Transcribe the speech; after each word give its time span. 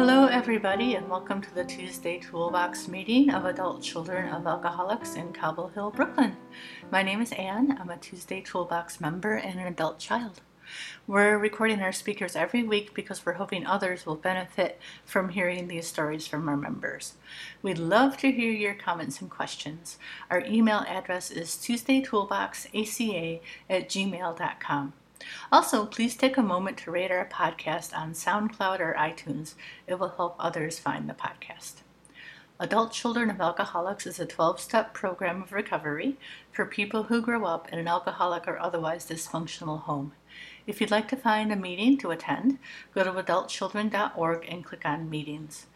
Hello, 0.00 0.24
everybody, 0.24 0.94
and 0.94 1.10
welcome 1.10 1.42
to 1.42 1.54
the 1.54 1.62
Tuesday 1.62 2.18
Toolbox 2.18 2.88
meeting 2.88 3.28
of 3.28 3.44
adult 3.44 3.82
children 3.82 4.32
of 4.32 4.46
alcoholics 4.46 5.14
in 5.14 5.30
Cobble 5.30 5.68
Hill, 5.68 5.90
Brooklyn. 5.90 6.38
My 6.90 7.02
name 7.02 7.20
is 7.20 7.32
Anne. 7.32 7.76
I'm 7.78 7.90
a 7.90 7.98
Tuesday 7.98 8.40
Toolbox 8.40 8.98
member 8.98 9.34
and 9.34 9.60
an 9.60 9.66
adult 9.66 9.98
child. 9.98 10.40
We're 11.06 11.36
recording 11.36 11.82
our 11.82 11.92
speakers 11.92 12.34
every 12.34 12.62
week 12.62 12.94
because 12.94 13.26
we're 13.26 13.34
hoping 13.34 13.66
others 13.66 14.06
will 14.06 14.16
benefit 14.16 14.80
from 15.04 15.28
hearing 15.28 15.68
these 15.68 15.86
stories 15.86 16.26
from 16.26 16.48
our 16.48 16.56
members. 16.56 17.16
We'd 17.60 17.76
love 17.76 18.16
to 18.18 18.32
hear 18.32 18.50
your 18.50 18.72
comments 18.74 19.20
and 19.20 19.30
questions. 19.30 19.98
Our 20.30 20.40
email 20.46 20.82
address 20.88 21.30
is 21.30 21.50
tuesdaytoolboxaca 21.56 23.40
at 23.68 23.90
gmail.com. 23.90 24.94
Also, 25.52 25.86
please 25.86 26.16
take 26.16 26.36
a 26.36 26.42
moment 26.42 26.78
to 26.78 26.90
rate 26.90 27.10
our 27.10 27.26
podcast 27.26 27.96
on 27.96 28.12
SoundCloud 28.12 28.80
or 28.80 28.94
iTunes. 28.98 29.54
It 29.86 29.98
will 29.98 30.10
help 30.10 30.36
others 30.38 30.78
find 30.78 31.08
the 31.08 31.14
podcast. 31.14 31.82
Adult 32.62 32.92
Children 32.92 33.30
of 33.30 33.40
Alcoholics 33.40 34.06
is 34.06 34.20
a 34.20 34.26
12 34.26 34.60
step 34.60 34.92
program 34.92 35.42
of 35.42 35.52
recovery 35.52 36.18
for 36.52 36.66
people 36.66 37.04
who 37.04 37.22
grow 37.22 37.46
up 37.46 37.72
in 37.72 37.78
an 37.78 37.88
alcoholic 37.88 38.46
or 38.46 38.58
otherwise 38.58 39.08
dysfunctional 39.08 39.80
home. 39.80 40.12
If 40.66 40.78
you'd 40.78 40.90
like 40.90 41.08
to 41.08 41.16
find 41.16 41.50
a 41.50 41.56
meeting 41.56 41.96
to 41.98 42.10
attend, 42.10 42.58
go 42.94 43.02
to 43.02 43.12
adultchildren.org 43.12 44.46
and 44.46 44.64
click 44.64 44.82
on 44.84 45.08
Meetings. 45.08 45.66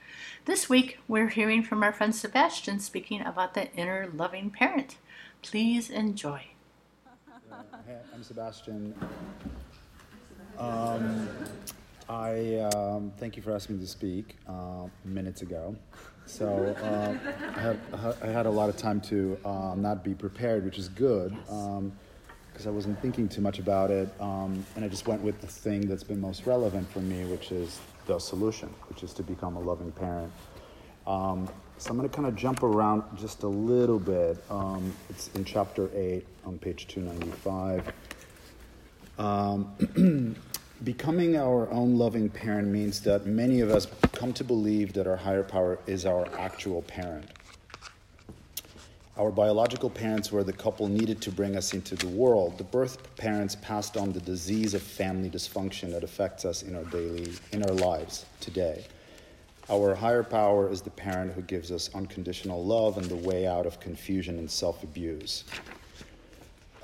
This 0.45 0.69
week, 0.69 0.99
we're 1.09 1.29
hearing 1.29 1.63
from 1.63 1.83
our 1.83 1.93
friend 1.93 2.15
Sebastian 2.15 2.81
speaking 2.81 3.23
about 3.23 3.55
the 3.55 3.73
inner 3.73 4.09
loving 4.13 4.51
parent. 4.51 4.97
Please 5.41 5.89
enjoy. 5.89 6.54
Hey, 7.73 7.99
I'm 8.15 8.23
Sebastian. 8.23 8.95
Um, 10.59 11.29
I 12.09 12.59
um, 12.75 13.13
thank 13.19 13.37
you 13.37 13.43
for 13.43 13.55
asking 13.55 13.77
me 13.77 13.83
to 13.83 13.91
speak 13.91 14.37
uh, 14.47 14.87
minutes 15.05 15.43
ago. 15.43 15.77
So 16.27 16.75
uh, 16.83 17.31
I, 17.57 17.61
had, 17.61 17.79
I 18.23 18.27
had 18.27 18.47
a 18.47 18.51
lot 18.51 18.69
of 18.69 18.77
time 18.77 19.01
to 19.03 19.39
um, 19.45 19.83
not 19.83 20.03
be 20.03 20.15
prepared, 20.15 20.65
which 20.65 20.79
is 20.79 20.89
good 20.89 21.37
because 21.47 22.67
I 22.67 22.71
wasn't 22.71 23.01
thinking 23.03 23.29
too 23.29 23.41
much 23.41 23.59
about 23.59 23.91
it, 23.91 24.09
um, 24.21 24.65
and 24.77 24.85
I 24.85 24.89
just 24.89 25.07
went 25.07 25.23
with 25.23 25.41
the 25.41 25.47
thing 25.47 25.89
that's 25.89 26.05
been 26.05 26.21
most 26.21 26.47
relevant 26.47 26.89
for 26.91 27.01
me, 27.01 27.25
which 27.25 27.53
is 27.53 27.81
the 28.07 28.19
solution, 28.19 28.69
which 28.89 29.03
is 29.03 29.13
to 29.15 29.23
become 29.23 29.57
a 29.57 29.61
loving 29.61 29.93
parent. 29.93 30.33
Um, 31.07 31.49
so 31.79 31.91
I'm 31.91 31.97
going 31.97 32.09
to 32.09 32.15
kind 32.15 32.27
of 32.27 32.37
jump 32.37 32.63
around 32.63 33.03
just 33.19 33.43
a 33.43 33.49
little 33.49 33.99
bit. 33.99 34.43
Um, 34.49 34.93
it's 35.11 35.29
in 35.35 35.45
chapter 35.45 35.91
8 35.95 36.27
on 36.47 36.59
page 36.59 36.87
295. 36.89 37.93
Um, 39.19 40.37
becoming 40.85 41.37
our 41.37 41.71
own 41.71 41.99
loving 41.99 42.29
parent 42.29 42.69
means 42.69 43.01
that 43.03 43.27
many 43.27 43.61
of 43.61 43.71
us 43.71 43.87
come 44.13 44.33
to 44.35 44.45
believe 44.45 44.93
that 44.95 45.07
our 45.07 45.17
higher 45.17 45.43
power 45.43 45.79
is 45.87 46.07
our 46.07 46.27
actual 46.39 46.83
parent. 46.83 47.29
Our 49.17 49.31
biological 49.31 49.91
parents 49.91 50.33
were 50.33 50.43
the 50.43 50.53
couple 50.53 50.89
needed 50.89 51.21
to 51.23 51.31
bring 51.31 51.55
us 51.57 51.73
into 51.73 51.95
the 51.95 52.09
world. 52.09 52.59
The 52.59 52.65
birth 52.65 53.15
parents 53.17 53.55
passed 53.55 53.97
on 53.97 54.13
the 54.13 54.21
disease 54.21 54.75
of 54.75 54.83
family 54.83 55.31
dysfunction 55.31 55.93
that 55.93 56.03
affects 56.03 56.45
us 56.45 56.63
in 56.65 56.75
our 56.75 56.83
daily 56.85 57.33
in 57.53 57.63
our 57.63 57.75
lives 57.75 58.27
today. 58.41 58.85
Our 59.71 59.95
higher 59.95 60.23
power 60.23 60.71
is 60.71 60.83
the 60.83 60.91
parent 60.91 61.33
who 61.33 61.41
gives 61.41 61.73
us 61.73 61.89
unconditional 61.95 62.63
love 62.63 62.99
and 62.99 63.07
the 63.07 63.17
way 63.17 63.47
out 63.47 63.65
of 63.65 63.81
confusion 63.81 64.39
and 64.39 64.51
self 64.51 64.83
abuse. 64.83 65.45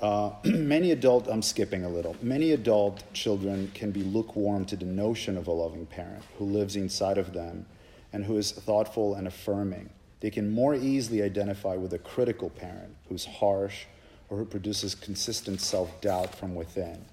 Uh, 0.01 0.31
many 0.45 0.91
adult, 0.91 1.27
I'm 1.27 1.43
skipping 1.43 1.85
a 1.85 1.89
little, 1.89 2.15
many 2.23 2.53
adult 2.53 3.03
children 3.13 3.69
can 3.75 3.91
be 3.91 4.01
lukewarm 4.01 4.65
to 4.65 4.75
the 4.75 4.85
notion 4.85 5.37
of 5.37 5.45
a 5.45 5.51
loving 5.51 5.85
parent 5.85 6.23
who 6.39 6.45
lives 6.45 6.75
inside 6.75 7.19
of 7.19 7.33
them 7.33 7.67
and 8.11 8.25
who 8.25 8.37
is 8.37 8.51
thoughtful 8.51 9.13
and 9.13 9.27
affirming. 9.27 9.91
They 10.19 10.31
can 10.31 10.49
more 10.49 10.73
easily 10.73 11.21
identify 11.21 11.75
with 11.75 11.93
a 11.93 11.99
critical 11.99 12.49
parent 12.49 12.95
who's 13.09 13.25
harsh 13.25 13.85
or 14.27 14.39
who 14.39 14.45
produces 14.45 14.95
consistent 14.95 15.61
self 15.61 16.01
doubt 16.01 16.33
from 16.33 16.55
within. 16.55 17.05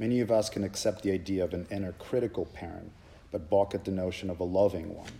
Many 0.00 0.18
of 0.18 0.32
us 0.32 0.50
can 0.50 0.64
accept 0.64 1.02
the 1.02 1.12
idea 1.12 1.44
of 1.44 1.54
an 1.54 1.68
inner 1.70 1.92
critical 1.92 2.46
parent 2.46 2.90
but 3.34 3.50
balk 3.50 3.74
at 3.74 3.84
the 3.84 3.90
notion 3.90 4.30
of 4.30 4.38
a 4.38 4.44
loving 4.44 4.94
one. 4.94 5.10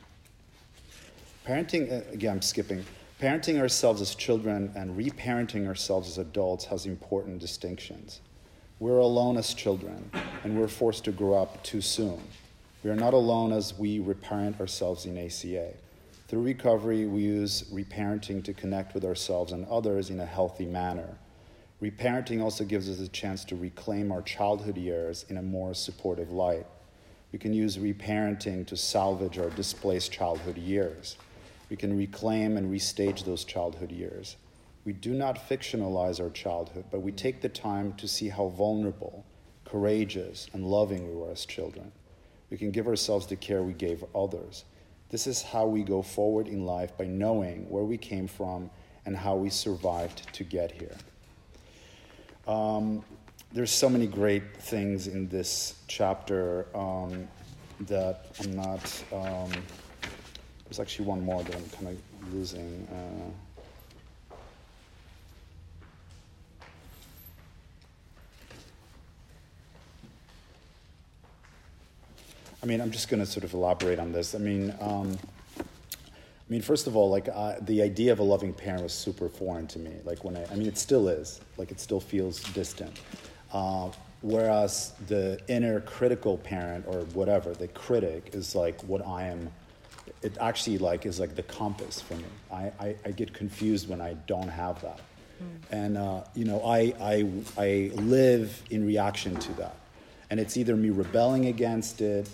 Parenting, 1.45 1.91
uh, 1.91 2.13
again, 2.13 2.35
I'm 2.35 2.43
skipping. 2.43 2.85
Parenting 3.21 3.59
ourselves 3.59 4.01
as 4.01 4.15
children 4.15 4.71
and 4.77 4.97
reparenting 4.97 5.67
ourselves 5.67 6.09
as 6.11 6.19
adults 6.19 6.65
has 6.67 6.87
important 6.87 7.41
distinctions. 7.41 8.21
We're 8.79 8.99
alone 8.99 9.37
as 9.37 9.53
children, 9.53 10.13
and 10.45 10.57
we're 10.57 10.69
forced 10.69 11.03
to 11.07 11.11
grow 11.11 11.35
up 11.35 11.61
too 11.65 11.81
soon. 11.81 12.21
We 12.85 12.91
are 12.91 12.95
not 12.95 13.15
alone 13.15 13.53
as 13.53 13.77
we 13.77 13.99
reparent 13.99 14.61
ourselves 14.61 15.07
in 15.07 15.19
ACA. 15.19 15.73
Through 16.29 16.43
recovery, 16.43 17.07
we 17.07 17.23
use 17.23 17.65
reparenting 17.73 18.45
to 18.45 18.55
connect 18.55 18.95
with 18.95 19.05
ourselves 19.05 19.51
and 19.51 19.67
others 19.67 20.11
in 20.11 20.21
a 20.21 20.27
healthy 20.27 20.67
manner. 20.67 21.19
Reparenting 21.83 22.41
also 22.41 22.63
gives 22.63 22.89
us 22.89 23.01
a 23.01 23.09
chance 23.09 23.45
to 23.47 23.57
reclaim 23.57 24.13
our 24.13 24.23
childhood 24.23 24.77
years 24.77 25.27
in 25.31 25.37
a 25.37 25.43
more 25.43 25.75
supportive 25.75 26.31
light. 26.31 26.65
We 27.34 27.39
can 27.39 27.53
use 27.53 27.78
reparenting 27.78 28.65
to 28.69 28.77
salvage 28.77 29.41
our 29.41 29.50
displaced 29.50 30.12
childhood 30.12 30.56
years. 30.56 31.17
We 31.69 31.75
can 31.75 31.99
reclaim 31.99 32.56
and 32.56 32.72
restage 32.72 33.25
those 33.25 33.43
childhood 33.43 33.91
years. 33.91 34.37
We 34.84 34.93
do 34.93 35.12
not 35.12 35.49
fictionalize 35.49 36.22
our 36.22 36.31
childhood, 36.31 36.84
but 36.93 37.00
we 37.00 37.11
take 37.11 37.41
the 37.41 37.49
time 37.49 37.95
to 37.95 38.06
see 38.06 38.28
how 38.28 38.50
vulnerable, 38.50 39.27
courageous, 39.65 40.47
and 40.53 40.65
loving 40.65 41.09
we 41.09 41.17
were 41.17 41.33
as 41.33 41.45
children. 41.45 41.91
We 42.50 42.56
can 42.56 42.71
give 42.71 42.87
ourselves 42.87 43.27
the 43.27 43.34
care 43.34 43.65
we 43.65 43.72
gave 43.72 44.05
others. 44.15 44.65
This 45.11 45.27
is 45.27 45.43
how 45.43 45.66
we 45.66 45.83
go 45.83 46.03
forward 46.03 46.47
in 46.47 46.65
life 46.65 46.97
by 46.97 47.06
knowing 47.06 47.69
where 47.69 47.83
we 47.83 47.99
came 47.99 48.28
from 48.28 48.71
and 49.06 49.16
how 49.16 49.34
we 49.34 49.51
survived 49.51 50.33
to 50.34 50.45
get 50.45 50.71
here. 50.71 50.97
Um, 52.47 53.05
there's 53.54 53.70
so 53.70 53.88
many 53.88 54.09
great 54.09 54.56
things 54.56 55.06
in 55.06 55.28
this 55.28 55.76
chapter 55.87 56.66
um, 56.75 57.28
that 57.82 58.26
I'm 58.41 58.56
not. 58.56 59.04
Um, 59.12 59.53
there's 60.65 60.81
actually 60.81 61.04
one 61.04 61.25
more 61.25 61.41
that 61.44 61.54
I'm 61.54 61.69
kind 61.69 61.87
of 61.87 62.34
losing. 62.34 62.88
Uh, 62.91 64.34
I 72.60 72.66
mean, 72.66 72.81
I'm 72.81 72.91
just 72.91 73.09
going 73.09 73.21
to 73.21 73.26
sort 73.26 73.44
of 73.44 73.54
elaborate 73.54 74.00
on 74.00 74.10
this. 74.10 74.34
I 74.34 74.38
mean, 74.38 74.75
um, 74.81 75.16
I 75.60 75.62
mean, 76.48 76.60
first 76.60 76.88
of 76.88 76.97
all, 76.97 77.09
like 77.09 77.28
uh, 77.32 77.54
the 77.60 77.82
idea 77.82 78.10
of 78.10 78.19
a 78.19 78.25
loving 78.25 78.53
parent 78.53 78.82
was 78.82 78.92
super 78.92 79.28
foreign 79.28 79.69
to 79.69 79.78
me. 79.78 79.92
Like 80.03 80.25
when 80.25 80.36
I, 80.36 80.44
I 80.50 80.56
mean, 80.56 80.66
it 80.66 80.76
still 80.76 81.06
is. 81.06 81.41
Like 81.56 81.71
it 81.71 81.78
still 81.78 82.00
feels 82.00 82.42
distant. 82.53 83.00
Uh, 83.54 83.88
whereas 84.20 84.92
the 85.06 85.38
inner 85.47 85.81
critical 85.81 86.37
parent 86.38 86.84
or 86.88 87.03
whatever, 87.15 87.54
the 87.54 87.69
critic 87.69 88.31
is 88.32 88.54
like 88.54 88.81
what 88.82 89.06
I 89.06 89.28
am. 89.28 89.50
It 90.22 90.37
actually 90.41 90.78
like 90.78 91.06
is 91.06 91.20
like 91.20 91.37
the 91.37 91.44
compass 91.44 92.00
for 92.00 92.15
me. 92.16 92.25
I, 92.53 92.72
I, 92.81 92.97
I 93.06 93.10
get 93.12 93.32
confused 93.32 93.88
when 93.88 94.00
I 94.00 94.15
don't 94.26 94.48
have 94.48 94.82
that, 94.82 94.98
mm. 95.42 95.47
and 95.70 95.97
uh, 95.97 96.25
you 96.34 96.44
know 96.44 96.60
I, 96.62 96.92
I 97.00 97.31
I 97.56 97.91
live 97.94 98.62
in 98.70 98.84
reaction 98.87 99.37
to 99.37 99.53
that, 99.54 99.76
and 100.31 100.41
it's 100.41 100.56
either 100.56 100.75
me 100.76 100.91
rebelling 100.91 101.47
against 101.47 102.00
it 102.00 102.28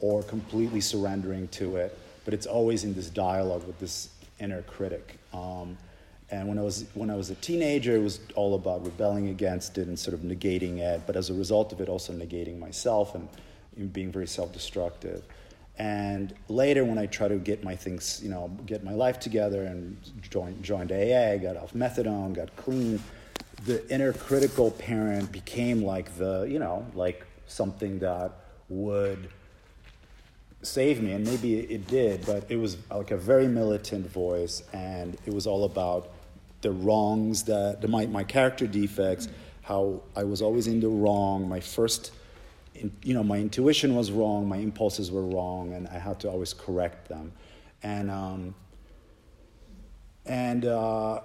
or 0.00 0.22
completely 0.22 0.80
surrendering 0.80 1.48
to 1.48 1.76
it. 1.76 1.98
But 2.24 2.32
it's 2.32 2.46
always 2.46 2.84
in 2.84 2.94
this 2.94 3.10
dialogue 3.10 3.66
with 3.66 3.78
this 3.80 4.10
inner 4.38 4.62
critic. 4.62 5.18
Um, 5.32 5.76
and 6.30 6.48
when 6.48 6.58
I 6.58 6.62
was 6.62 6.86
when 6.94 7.10
I 7.10 7.16
was 7.16 7.30
a 7.30 7.34
teenager, 7.36 7.96
it 7.96 8.02
was 8.02 8.20
all 8.34 8.54
about 8.54 8.84
rebelling 8.84 9.28
against 9.28 9.78
it 9.78 9.88
and 9.88 9.98
sort 9.98 10.14
of 10.14 10.20
negating 10.20 10.78
it. 10.78 11.02
But 11.06 11.16
as 11.16 11.30
a 11.30 11.34
result 11.34 11.72
of 11.72 11.80
it, 11.80 11.88
also 11.88 12.12
negating 12.12 12.58
myself 12.58 13.14
and 13.14 13.28
being 13.92 14.12
very 14.12 14.26
self-destructive. 14.26 15.24
And 15.78 16.34
later, 16.48 16.84
when 16.84 16.98
I 16.98 17.06
tried 17.06 17.28
to 17.28 17.36
get 17.36 17.64
my 17.64 17.74
things, 17.74 18.20
you 18.22 18.28
know, 18.28 18.48
get 18.66 18.84
my 18.84 18.92
life 18.92 19.18
together 19.18 19.64
and 19.64 19.96
joined 20.28 20.62
joined 20.62 20.92
AA, 20.92 21.36
got 21.38 21.56
off 21.56 21.72
methadone, 21.72 22.34
got 22.34 22.54
clean, 22.56 23.02
the 23.64 23.88
inner 23.92 24.12
critical 24.12 24.70
parent 24.72 25.32
became 25.32 25.82
like 25.82 26.16
the, 26.16 26.46
you 26.48 26.58
know, 26.58 26.86
like 26.94 27.26
something 27.46 27.98
that 28.00 28.32
would 28.68 29.28
save 30.62 31.02
me, 31.02 31.12
and 31.12 31.24
maybe 31.24 31.58
it 31.58 31.86
did, 31.86 32.24
but 32.26 32.44
it 32.50 32.56
was 32.56 32.76
like 32.90 33.10
a 33.10 33.16
very 33.16 33.48
militant 33.48 34.06
voice, 34.06 34.62
and 34.72 35.16
it 35.24 35.32
was 35.32 35.46
all 35.46 35.64
about 35.64 36.12
the 36.60 36.70
wrongs 36.70 37.44
that 37.44 37.80
the, 37.80 37.88
my, 37.88 38.06
my 38.06 38.24
character 38.24 38.66
defects, 38.66 39.28
how 39.62 40.02
I 40.16 40.24
was 40.24 40.42
always 40.42 40.66
in 40.66 40.80
the 40.80 40.88
wrong. 40.88 41.48
My 41.48 41.60
first, 41.60 42.12
you 43.02 43.14
know, 43.14 43.22
my 43.22 43.38
intuition 43.38 43.94
was 43.94 44.10
wrong, 44.10 44.48
my 44.48 44.56
impulses 44.56 45.10
were 45.10 45.24
wrong, 45.24 45.72
and 45.72 45.88
I 45.88 45.98
had 45.98 46.20
to 46.20 46.30
always 46.30 46.52
correct 46.52 47.08
them. 47.08 47.32
And 47.82 48.10
um, 48.10 48.54
and 50.26 50.64
uh, 50.64 51.20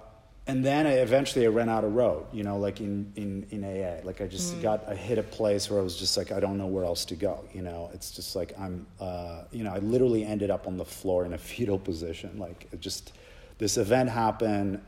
and 0.48 0.64
then 0.64 0.86
I 0.86 0.92
eventually 0.98 1.44
I 1.44 1.48
ran 1.48 1.68
out 1.68 1.82
of 1.82 1.94
road, 1.94 2.26
you 2.32 2.44
know, 2.44 2.56
like 2.56 2.80
in, 2.80 3.12
in, 3.16 3.46
in 3.50 3.64
AA. 3.64 4.06
Like 4.06 4.20
I 4.20 4.28
just 4.28 4.54
mm. 4.54 4.62
got, 4.62 4.88
I 4.88 4.94
hit 4.94 5.18
a 5.18 5.22
place 5.22 5.68
where 5.68 5.80
I 5.80 5.82
was 5.82 5.96
just 5.96 6.16
like, 6.16 6.30
I 6.30 6.38
don't 6.38 6.56
know 6.56 6.68
where 6.68 6.84
else 6.84 7.04
to 7.06 7.16
go, 7.16 7.44
you 7.52 7.62
know. 7.62 7.90
It's 7.92 8.12
just 8.12 8.36
like 8.36 8.52
I'm, 8.56 8.86
uh, 9.00 9.42
you 9.50 9.64
know, 9.64 9.72
I 9.72 9.78
literally 9.78 10.24
ended 10.24 10.50
up 10.50 10.68
on 10.68 10.76
the 10.76 10.84
floor 10.84 11.24
in 11.24 11.32
a 11.32 11.38
fetal 11.52 11.80
position. 11.80 12.38
Like 12.38 12.68
it 12.72 12.80
just, 12.80 13.12
this 13.58 13.76
event 13.76 14.08
happened 14.08 14.80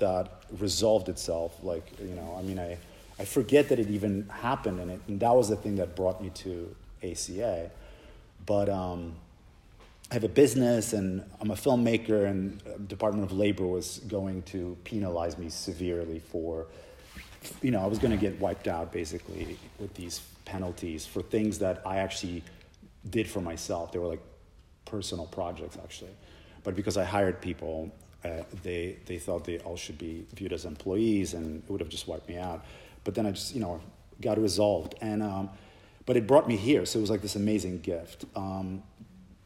that 0.00 0.42
resolved 0.58 1.08
itself. 1.08 1.56
Like, 1.62 1.86
you 2.00 2.14
know, 2.14 2.36
I 2.38 2.42
mean, 2.42 2.58
I, 2.58 2.78
I 3.18 3.24
forget 3.24 3.68
that 3.68 3.78
it 3.78 3.90
even 3.90 4.28
happened 4.28 4.80
and, 4.80 4.90
it, 4.90 5.00
and 5.08 5.20
that 5.20 5.34
was 5.34 5.48
the 5.48 5.56
thing 5.56 5.76
that 5.76 5.94
brought 5.94 6.22
me 6.22 6.30
to 6.30 6.74
ACA. 7.02 7.70
But, 8.46 8.68
um, 8.68 9.14
I 10.10 10.14
have 10.14 10.24
a 10.24 10.28
business 10.28 10.92
and 10.92 11.24
I'm 11.40 11.52
a 11.52 11.54
filmmaker, 11.54 12.26
and 12.26 12.88
Department 12.88 13.30
of 13.30 13.36
Labor 13.36 13.64
was 13.64 14.00
going 14.08 14.42
to 14.42 14.76
penalize 14.82 15.38
me 15.38 15.48
severely 15.50 16.18
for, 16.18 16.66
you 17.62 17.70
know, 17.70 17.80
I 17.80 17.86
was 17.86 18.00
going 18.00 18.10
to 18.10 18.16
get 18.16 18.40
wiped 18.40 18.66
out 18.66 18.92
basically 18.92 19.56
with 19.78 19.94
these 19.94 20.20
penalties 20.44 21.06
for 21.06 21.22
things 21.22 21.60
that 21.60 21.82
I 21.86 21.98
actually 21.98 22.42
did 23.08 23.28
for 23.28 23.40
myself. 23.40 23.92
They 23.92 24.00
were 24.00 24.08
like 24.08 24.22
personal 24.84 25.26
projects 25.26 25.78
actually, 25.80 26.10
but 26.64 26.74
because 26.74 26.96
I 26.96 27.04
hired 27.04 27.40
people, 27.40 27.92
uh, 28.24 28.42
they 28.62 28.98
they 29.06 29.18
thought 29.18 29.44
they 29.44 29.58
all 29.60 29.76
should 29.76 29.98
be 29.98 30.26
viewed 30.34 30.52
as 30.52 30.64
employees, 30.64 31.34
and 31.34 31.62
it 31.62 31.70
would 31.70 31.80
have 31.80 31.90
just 31.90 32.06
wiped 32.08 32.28
me 32.28 32.36
out. 32.36 32.64
But 33.04 33.14
then 33.14 33.26
I 33.26 33.30
just 33.32 33.54
you 33.54 33.60
know 33.60 33.80
got 34.20 34.38
resolved, 34.38 34.94
and 35.00 35.22
um, 35.22 35.50
but 36.06 36.16
it 36.16 36.26
brought 36.26 36.48
me 36.48 36.56
here, 36.56 36.84
so 36.86 36.98
it 36.98 37.02
was 37.02 37.10
like 37.10 37.22
this 37.22 37.36
amazing 37.36 37.80
gift. 37.80 38.24
Um, 38.34 38.82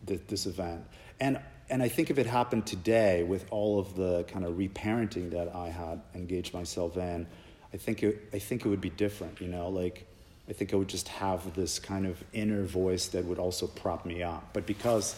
this 0.06 0.46
event. 0.46 0.84
And, 1.20 1.40
and 1.70 1.82
I 1.82 1.88
think 1.88 2.10
if 2.10 2.18
it 2.18 2.26
happened 2.26 2.66
today 2.66 3.22
with 3.22 3.46
all 3.50 3.78
of 3.78 3.96
the 3.96 4.24
kind 4.24 4.44
of 4.44 4.54
reparenting 4.54 5.30
that 5.30 5.54
I 5.54 5.68
had 5.68 6.00
engaged 6.14 6.52
myself 6.52 6.96
in, 6.96 7.26
I 7.72 7.76
think 7.76 8.02
it, 8.02 8.28
I 8.32 8.38
think 8.38 8.64
it 8.64 8.68
would 8.68 8.80
be 8.80 8.90
different, 8.90 9.40
you 9.40 9.48
know, 9.48 9.68
like 9.68 10.06
I 10.48 10.52
think 10.52 10.72
I 10.72 10.76
would 10.76 10.88
just 10.88 11.08
have 11.08 11.54
this 11.54 11.78
kind 11.78 12.06
of 12.06 12.22
inner 12.32 12.64
voice 12.64 13.08
that 13.08 13.24
would 13.24 13.38
also 13.38 13.66
prop 13.66 14.04
me 14.04 14.22
up. 14.22 14.50
But 14.52 14.66
because 14.66 15.16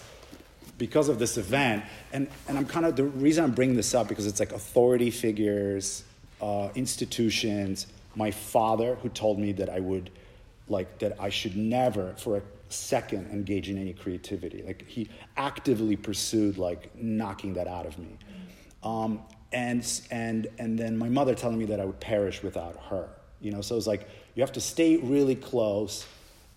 because 0.79 1.09
of 1.09 1.19
this 1.19 1.37
event, 1.37 1.85
and, 2.13 2.29
and 2.49 2.59
I'm 2.59 2.67
kind 2.67 2.87
of 2.87 2.97
the 2.97 3.05
reason 3.05 3.45
I'm 3.45 3.53
bringing 3.53 3.77
this 3.77 3.95
up 3.95 4.09
because 4.09 4.27
it's 4.27 4.41
like 4.41 4.53
authority 4.53 5.11
figures, 5.11 6.05
uh, 6.41 6.69
institutions, 6.75 7.87
my 8.15 8.31
father 8.31 8.97
who 8.97 9.09
told 9.09 9.39
me 9.39 9.53
that 9.53 9.69
I 9.69 9.81
would 9.81 10.11
like 10.69 10.99
that 10.99 11.21
I 11.21 11.29
should 11.29 11.57
never 11.57 12.15
for 12.15 12.39
a 12.39 12.43
second 12.69 13.31
engage 13.31 13.69
in 13.69 13.79
any 13.79 13.93
creativity. 13.93 14.63
Like 14.63 14.87
he 14.89 15.09
actively 15.37 15.97
pursued 15.97 16.59
like 16.59 16.91
knocking 16.97 17.55
that 17.55 17.69
out 17.69 17.87
of 17.87 17.99
me. 17.99 18.19
Um, 18.83 19.21
and, 19.53 19.85
and, 20.11 20.49
and 20.59 20.79
then 20.79 20.99
my 20.99 21.09
mother 21.09 21.35
telling 21.35 21.59
me 21.59 21.67
that 21.67 21.81
I 21.81 21.85
would 21.85 22.01
perish 22.01 22.43
without 22.43 22.77
her. 22.91 23.09
You 23.41 23.53
know, 23.53 23.61
so 23.61 23.77
it's 23.77 23.87
like 23.87 24.09
you 24.35 24.43
have 24.43 24.53
to 24.53 24.61
stay 24.61 24.97
really 24.97 25.37
close 25.37 26.07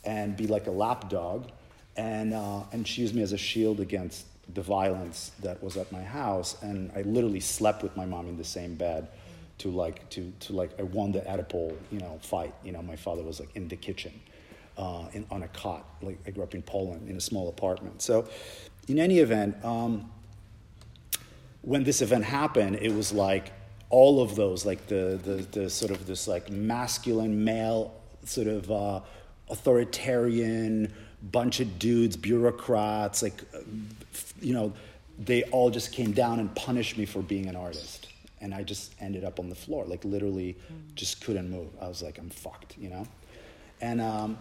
and 0.04 0.36
be 0.36 0.48
like 0.48 0.68
a 0.68 0.72
lapdog. 0.72 1.50
And, 1.98 2.34
uh, 2.34 2.64
and 2.72 2.88
she 2.88 3.02
used 3.02 3.16
me 3.16 3.22
as 3.22 3.34
a 3.34 3.38
shield 3.38 3.80
against 3.80 4.26
the 4.54 4.62
violence 4.62 5.32
that 5.42 5.62
was 5.62 5.78
at 5.78 5.92
my 5.92 6.04
house. 6.04 6.62
And 6.62 6.92
I 6.96 7.02
literally 7.02 7.40
slept 7.40 7.84
with 7.84 7.96
my 7.96 8.06
mom 8.06 8.28
in 8.28 8.38
the 8.38 8.44
same 8.44 8.76
bed 8.76 9.10
to 9.60 9.70
like, 9.70 10.10
to, 10.12 10.32
to 10.42 10.54
like, 10.54 10.72
I 10.80 10.84
won 10.84 11.12
the 11.12 11.22
Oedipal, 11.22 11.76
you 11.92 12.00
know, 12.00 12.18
fight. 12.22 12.54
You 12.64 12.72
know, 12.72 12.82
my 12.82 12.96
father 12.96 13.22
was 13.24 13.40
like 13.40 13.56
in 13.56 13.68
the 13.68 13.76
kitchen 13.76 14.14
uh, 14.80 15.08
in, 15.14 15.26
on 15.30 15.44
a 15.44 15.48
cot. 15.50 15.86
Like 16.02 16.18
I 16.26 16.32
grew 16.32 16.44
up 16.44 16.56
in 16.56 16.62
Poland 16.64 17.10
in 17.10 17.18
a 17.18 17.22
small 17.22 17.50
apartment. 17.50 18.02
So, 18.02 18.28
in 18.88 18.98
any 18.98 19.20
event, 19.20 19.64
um, 19.64 20.10
when 21.62 21.84
this 21.84 22.02
event 22.02 22.24
happened, 22.24 22.78
it 22.82 22.94
was 22.94 23.12
like 23.12 23.52
all 23.90 24.22
of 24.22 24.36
those, 24.36 24.66
like 24.66 24.88
the 24.88 25.20
the, 25.24 25.60
the 25.60 25.70
sort 25.70 25.92
of 25.92 26.08
this 26.08 26.28
like 26.28 26.50
masculine 26.50 27.44
male 27.44 27.94
sort 28.24 28.48
of 28.48 28.72
uh, 28.72 29.02
authoritarian 29.50 30.94
bunch 31.32 31.60
of 31.60 31.80
dudes, 31.80 32.16
bureaucrats, 32.16 33.22
like 33.22 33.44
you 34.42 34.54
know, 34.54 34.74
they 35.18 35.44
all 35.44 35.70
just 35.70 35.92
came 35.92 36.12
down 36.12 36.40
and 36.40 36.54
punished 36.56 36.98
me 36.98 37.06
for 37.06 37.22
being 37.22 37.48
an 37.48 37.56
artist. 37.56 38.08
And 38.42 38.54
I 38.54 38.64
just 38.64 38.94
ended 39.02 39.26
up 39.26 39.38
on 39.38 39.50
the 39.50 39.56
floor, 39.56 39.84
like 39.86 40.06
literally 40.06 40.56
just 40.96 41.22
couldn't 41.22 41.52
move. 41.52 41.68
I 41.82 41.90
was 41.90 42.02
like, 42.02 42.18
I'm 42.18 42.30
fucked, 42.30 42.78
you 42.78 42.90
know? 42.90 43.06
And 43.82 44.00
um, 44.00 44.38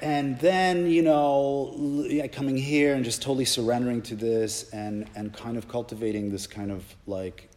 and 0.00 0.38
then 0.40 0.90
you 0.90 1.02
know 1.02 1.74
yeah, 2.08 2.26
coming 2.26 2.56
here 2.56 2.94
and 2.94 3.04
just 3.04 3.22
totally 3.22 3.44
surrendering 3.44 4.02
to 4.02 4.14
this 4.14 4.70
and 4.70 5.08
and 5.16 5.32
kind 5.32 5.56
of 5.56 5.68
cultivating 5.68 6.30
this 6.30 6.46
kind 6.46 6.70
of 6.70 6.84
like 7.06 7.48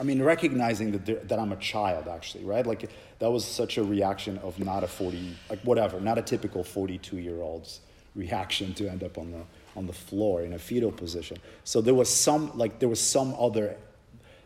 i 0.00 0.02
mean 0.02 0.22
recognizing 0.22 0.90
that 0.92 1.28
that 1.28 1.38
i'm 1.38 1.52
a 1.52 1.56
child 1.56 2.08
actually 2.08 2.44
right? 2.44 2.66
Like 2.66 2.90
that 3.18 3.30
was 3.30 3.44
such 3.44 3.78
a 3.78 3.84
reaction 3.84 4.38
of 4.38 4.58
not 4.58 4.82
a 4.82 4.88
40 4.88 5.36
like 5.48 5.60
whatever 5.60 6.00
not 6.00 6.18
a 6.18 6.22
typical 6.22 6.64
42 6.64 7.18
year 7.18 7.40
old's 7.40 7.80
reaction 8.14 8.74
to 8.74 8.88
end 8.88 9.04
up 9.04 9.18
on 9.18 9.30
the 9.30 9.42
on 9.76 9.86
the 9.86 9.92
floor 9.92 10.42
in 10.42 10.52
a 10.54 10.58
fetal 10.58 10.90
position. 10.90 11.36
So 11.64 11.80
there 11.80 11.94
was 11.94 12.08
some 12.08 12.56
like 12.56 12.78
there 12.78 12.88
was 12.88 13.00
some 13.00 13.34
other 13.38 13.76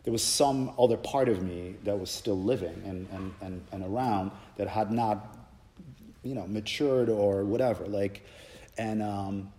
there 0.04 0.12
was 0.12 0.22
some 0.22 0.74
other 0.78 0.98
part 0.98 1.28
of 1.28 1.42
me 1.42 1.76
that 1.84 1.98
was 1.98 2.10
still 2.10 2.38
living 2.38 2.82
and, 2.84 3.08
and, 3.10 3.34
and, 3.40 3.64
and 3.72 3.82
around 3.84 4.32
that 4.56 4.68
had 4.68 4.92
not 4.92 5.38
you 6.22 6.34
know 6.34 6.46
matured 6.46 7.08
or 7.08 7.44
whatever 7.44 7.86
like 7.86 8.22
and 8.76 9.02
um, 9.02 9.50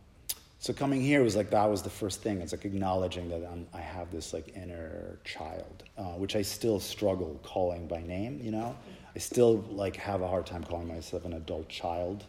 so 0.66 0.74
coming 0.74 1.00
here 1.00 1.22
was 1.22 1.36
like 1.36 1.52
that 1.52 1.70
was 1.70 1.84
the 1.84 1.92
first 1.92 2.24
thing 2.24 2.42
it's 2.42 2.52
like 2.52 2.66
acknowledging 2.66 3.30
that 3.30 3.48
I'm, 3.48 3.68
i 3.72 3.80
have 3.80 4.10
this 4.10 4.34
like 4.34 4.56
inner 4.56 5.20
child 5.24 5.84
uh, 5.96 6.14
which 6.14 6.36
i 6.36 6.42
still 6.42 6.80
struggle 6.80 7.40
calling 7.44 7.88
by 7.88 8.02
name 8.02 8.40
you 8.42 8.50
know 8.50 8.76
i 9.16 9.20
still 9.20 9.64
like 9.70 9.96
have 9.98 10.24
a 10.24 10.28
hard 10.28 10.48
time 10.48 10.64
calling 10.64 10.88
myself 10.88 11.24
an 11.24 11.34
adult 11.34 11.70
child 11.70 12.24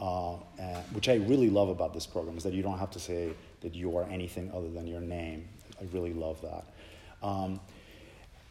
uh, 0.00 0.36
and, 0.58 0.78
which 0.94 1.10
i 1.10 1.16
really 1.16 1.50
love 1.50 1.68
about 1.68 1.92
this 1.92 2.06
program 2.06 2.38
is 2.38 2.44
that 2.44 2.54
you 2.54 2.62
don't 2.62 2.78
have 2.78 2.90
to 2.92 2.98
say 2.98 3.28
that 3.60 3.74
you 3.74 3.94
are 3.98 4.04
anything 4.04 4.50
other 4.54 4.70
than 4.70 4.86
your 4.86 5.02
name 5.02 5.46
i 5.78 5.84
really 5.92 6.14
love 6.14 6.40
that 6.40 6.64
um, 7.22 7.60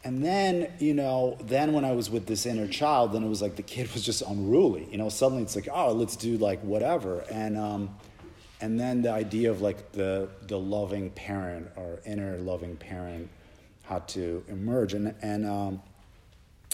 and 0.04 0.24
then, 0.24 0.72
you 0.78 0.94
know, 0.94 1.36
then 1.40 1.72
when 1.72 1.84
I 1.84 1.90
was 1.90 2.08
with 2.08 2.26
this 2.26 2.46
inner 2.46 2.68
child, 2.68 3.12
then 3.12 3.24
it 3.24 3.28
was 3.28 3.42
like 3.42 3.56
the 3.56 3.62
kid 3.62 3.92
was 3.92 4.04
just 4.04 4.22
unruly. 4.22 4.86
You 4.88 4.98
know, 4.98 5.08
suddenly 5.08 5.42
it's 5.42 5.56
like, 5.56 5.66
oh, 5.72 5.90
let's 5.92 6.14
do 6.14 6.38
like 6.38 6.60
whatever. 6.60 7.24
And 7.28 7.56
um, 7.58 7.96
and 8.60 8.78
then 8.80 9.02
the 9.02 9.10
idea 9.10 9.50
of 9.50 9.60
like 9.60 9.92
the 9.92 10.28
the 10.46 10.58
loving 10.58 11.10
parent 11.10 11.68
or 11.76 12.00
inner 12.04 12.38
loving 12.38 12.76
parent 12.76 13.28
had 13.82 14.06
to 14.08 14.44
emerge. 14.48 14.94
And 14.94 15.14
and 15.22 15.46
um, 15.46 15.82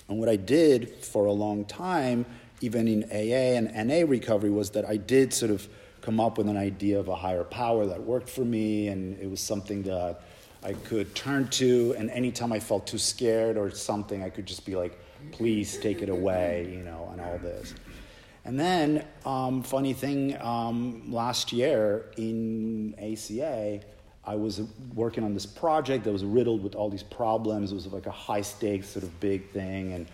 and 0.09 0.19
what 0.19 0.29
I 0.29 0.37
did 0.37 0.89
for 1.05 1.27
a 1.27 1.33
long 1.33 1.65
time, 1.65 2.27
even 2.61 2.89
in 2.89 3.05
AA 3.05 3.57
and 3.57 3.89
NA 3.89 4.05
recovery, 4.07 4.51
was 4.51 4.71
that 4.71 4.85
I 4.85 4.97
did 4.97 5.33
sort 5.33 5.51
of 5.51 5.67
come 6.01 6.19
up 6.19 6.39
with 6.39 6.49
an 6.49 6.57
idea 6.57 6.99
of 6.99 7.09
a 7.09 7.15
higher 7.15 7.45
power 7.45 7.87
that 7.87 8.03
worked 8.03 8.29
for 8.29 8.45
me, 8.45 8.89
and 8.89 9.19
it 9.21 9.31
was 9.31 9.41
something 9.41 9.83
that 9.85 10.23
I 10.65 10.75
could 10.75 11.15
turn 11.15 11.49
to, 11.49 11.95
and 11.99 12.11
anytime 12.11 12.53
I 12.53 12.61
felt 12.61 12.87
too 12.87 12.99
scared 12.99 13.57
or 13.57 13.71
something, 13.71 14.23
I 14.23 14.31
could 14.31 14.47
just 14.47 14.65
be 14.65 14.77
like, 14.77 14.99
please 15.31 15.77
take 15.79 16.03
it 16.03 16.09
away, 16.09 16.69
you 16.73 16.83
know, 16.83 17.09
and 17.13 17.21
all 17.21 17.39
this. 17.39 17.75
And 18.45 18.59
then, 18.59 19.05
um, 19.25 19.63
funny 19.63 19.93
thing, 19.93 20.37
um, 20.41 21.13
last 21.13 21.53
year 21.53 22.11
in 22.17 22.95
ACA, 22.99 23.81
I 24.25 24.35
was 24.35 24.63
working 24.95 25.25
on 25.25 25.35
this 25.35 25.47
project 25.47 26.05
that 26.05 26.13
was 26.13 26.25
riddled 26.25 26.63
with 26.63 26.75
all 26.75 26.89
these 26.89 27.03
problems. 27.03 27.73
It 27.73 27.75
was 27.75 27.87
like 27.87 28.07
a 28.07 28.11
high 28.11 28.41
stakes, 28.41 28.89
sort 28.89 29.05
of 29.05 29.21
big 29.21 29.51
thing, 29.51 29.93
and 29.93 30.07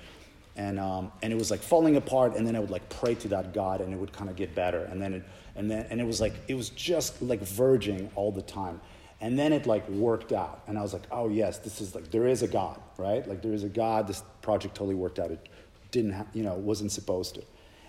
and 0.56 0.80
um, 0.80 1.12
and 1.22 1.32
it 1.32 1.36
was 1.36 1.50
like 1.50 1.60
falling 1.60 1.96
apart. 1.96 2.36
And 2.36 2.46
then 2.46 2.56
I 2.56 2.60
would 2.60 2.70
like 2.70 2.88
pray 2.88 3.14
to 3.16 3.28
that 3.28 3.54
God, 3.54 3.80
and 3.80 3.92
it 3.92 3.96
would 3.96 4.12
kind 4.12 4.28
of 4.28 4.36
get 4.36 4.54
better. 4.54 4.84
And 4.84 5.00
then 5.00 5.14
it 5.14 5.22
and 5.56 5.70
then 5.70 5.86
and 5.90 6.00
it 6.00 6.04
was 6.04 6.20
like 6.20 6.34
it 6.48 6.54
was 6.54 6.70
just 6.70 7.20
like 7.22 7.40
verging 7.40 8.10
all 8.14 8.32
the 8.32 8.42
time. 8.42 8.80
And 9.20 9.38
then 9.38 9.52
it 9.52 9.66
like 9.66 9.88
worked 9.88 10.32
out. 10.32 10.62
And 10.68 10.78
I 10.78 10.82
was 10.82 10.92
like, 10.92 11.02
oh 11.10 11.28
yes, 11.28 11.58
this 11.58 11.80
is 11.80 11.94
like, 11.94 12.10
there 12.10 12.28
is 12.28 12.42
a 12.42 12.48
God, 12.48 12.80
right? 12.98 13.26
Like 13.26 13.42
there 13.42 13.52
is 13.52 13.64
a 13.64 13.68
God. 13.68 14.06
This 14.06 14.22
project 14.42 14.76
totally 14.76 14.94
worked 14.94 15.18
out. 15.18 15.32
It 15.32 15.48
didn't, 15.90 16.12
ha- 16.12 16.26
you 16.32 16.44
know, 16.44 16.54
wasn't 16.54 16.92
supposed 16.92 17.34
to. 17.34 17.42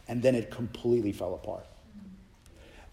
And 0.09 0.21
then 0.21 0.35
it 0.35 0.51
completely 0.51 1.13
fell 1.13 1.33
apart. 1.33 1.65